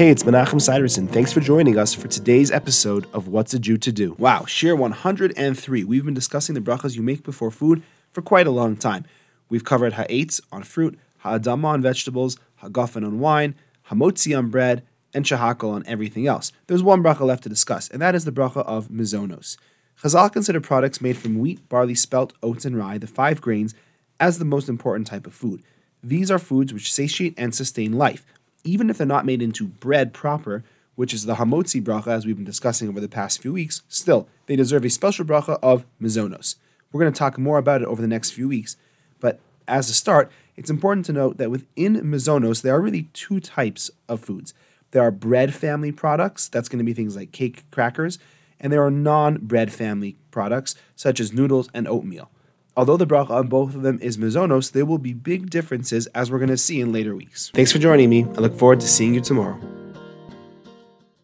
[0.00, 1.06] Hey, it's Menachem Siderson.
[1.06, 4.16] Thanks for joining us for today's episode of What's a Jew to Do.
[4.18, 5.84] Wow, shiur 103.
[5.84, 9.04] We've been discussing the brachas you make before food for quite a long time.
[9.50, 13.54] We've covered ha'etz on fruit, ha'adama on vegetables, ha'gafen on wine,
[13.90, 16.50] hamotzi on bread, and shahakal on everything else.
[16.66, 19.58] There's one bracha left to discuss, and that is the bracha of mezonos.
[20.02, 23.74] Chazal consider products made from wheat, barley, spelt, oats, and rye, the five grains,
[24.18, 25.62] as the most important type of food.
[26.02, 28.24] These are foods which satiate and sustain life,
[28.64, 30.64] even if they're not made into bread proper,
[30.94, 33.82] which is the hamotzi bracha, as we've been discussing over the past few weeks.
[33.88, 36.56] Still, they deserve a special bracha of mezonos.
[36.92, 38.76] We're going to talk more about it over the next few weeks,
[39.20, 43.40] but as a start, it's important to note that within mezonos, there are really two
[43.40, 44.52] types of foods.
[44.90, 48.18] There are bread family products, that's going to be things like cake, crackers,
[48.58, 52.30] and there are non bread family products, such as noodles and oatmeal.
[52.76, 56.30] Although the bracha on both of them is mezonos, there will be big differences as
[56.30, 57.50] we're going to see in later weeks.
[57.54, 58.24] Thanks for joining me.
[58.24, 59.58] I look forward to seeing you tomorrow.